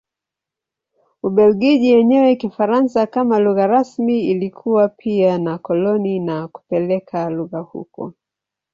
[1.27, 8.13] Ubelgiji yenye Kifaransa kama lugha rasmi ilikuwa pia na koloni na kupeleka lugha huko.